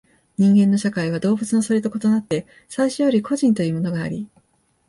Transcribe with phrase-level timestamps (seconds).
[0.39, 4.27] 人間の社会は動物のそれと異なって最初より個人というものがあり、